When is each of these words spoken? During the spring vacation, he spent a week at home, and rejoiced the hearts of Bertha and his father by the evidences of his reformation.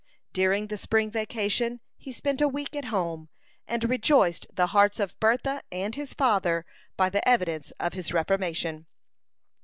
During 0.33 0.65
the 0.65 0.79
spring 0.79 1.11
vacation, 1.11 1.79
he 1.95 2.11
spent 2.11 2.41
a 2.41 2.47
week 2.47 2.75
at 2.75 2.85
home, 2.85 3.29
and 3.67 3.83
rejoiced 3.87 4.47
the 4.51 4.65
hearts 4.73 4.99
of 4.99 5.19
Bertha 5.19 5.61
and 5.71 5.93
his 5.93 6.15
father 6.15 6.65
by 6.97 7.07
the 7.11 7.29
evidences 7.29 7.69
of 7.73 7.93
his 7.93 8.11
reformation. 8.11 8.87